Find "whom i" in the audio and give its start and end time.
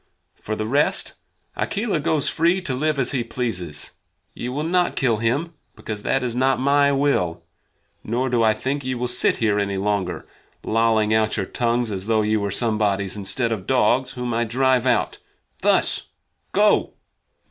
14.13-14.43